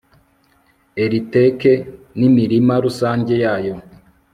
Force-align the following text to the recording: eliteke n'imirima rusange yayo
eliteke 1.03 1.73
n'imirima 2.19 2.73
rusange 2.85 3.33
yayo 3.43 3.75